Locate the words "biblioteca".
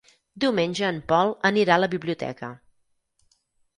1.93-2.53